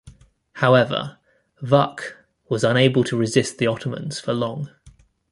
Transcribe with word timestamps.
However, 0.53 1.19
Vuk 1.61 2.13
was 2.49 2.63
unable 2.63 3.03
to 3.03 3.15
resist 3.15 3.59
the 3.59 3.67
Ottomans 3.67 4.19
for 4.19 4.33
long. 4.33 4.71